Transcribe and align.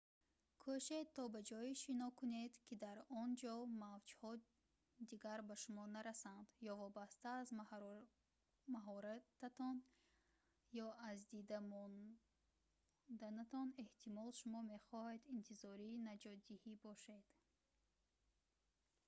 кӯшед 0.61 1.07
то 1.15 1.23
ба 1.33 1.39
ҷое 1.49 1.73
шино 1.83 2.07
кунед 2.19 2.53
ки 2.65 2.73
дар 2.83 2.97
он 3.21 3.29
ҷо 3.41 3.53
мавҷҳо 3.83 4.29
дигар 5.09 5.39
ба 5.49 5.55
шумо 5.63 5.83
нарасанд 5.95 6.47
ё 6.71 6.73
вобаста 6.83 7.29
аз 7.41 7.49
маҳорататон 8.75 9.75
ё 10.85 10.87
аз 11.09 11.19
дида 11.33 11.59
монданатон 11.71 13.67
эҳтимол 13.83 14.29
шумо 14.39 14.59
мехоҳед 14.73 15.23
интизори 15.37 15.89
наҷотдиҳӣ 16.07 16.73
бошед 16.85 17.25